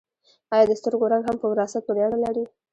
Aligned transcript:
ایا 0.53 0.65
د 0.67 0.71
سترګو 0.79 1.11
رنګ 1.13 1.23
هم 1.27 1.37
په 1.41 1.45
وراثت 1.51 1.81
پورې 1.87 2.01
اړه 2.07 2.17
لري 2.25 2.43